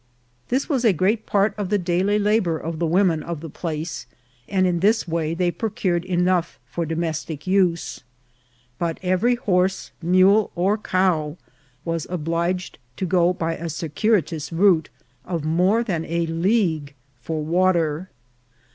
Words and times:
This 0.49 0.67
was 0.67 0.83
a 0.83 0.93
great 0.93 1.27
part 1.27 1.53
of 1.59 1.69
the 1.69 1.77
daily 1.77 2.17
labour 2.17 2.57
of 2.57 2.79
the 2.79 2.87
women 2.87 3.21
of 3.21 3.39
the 3.39 3.51
place, 3.51 4.07
and 4.49 4.65
in 4.65 4.79
this 4.79 5.07
way 5.07 5.35
they 5.35 5.51
procured 5.51 6.05
enough 6.05 6.57
for 6.65 6.87
domes 6.87 7.23
tic 7.23 7.45
use; 7.45 7.99
but 8.79 8.97
every 9.03 9.35
horse, 9.35 9.91
mule, 10.01 10.51
or 10.55 10.75
cow 10.75 11.37
was 11.85 12.07
obliged 12.09 12.79
to 12.97 13.05
go 13.05 13.31
b^ 13.31 13.61
a 13.61 13.69
circuitous 13.69 14.51
road 14.51 14.89
of 15.23 15.45
more 15.45 15.83
than 15.83 16.03
a 16.05 16.25
league 16.25 16.95
for 17.21 17.43
water. 17.43 18.09